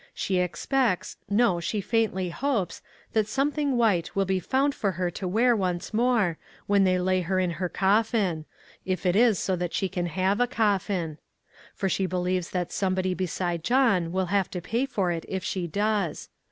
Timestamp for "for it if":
14.87-15.43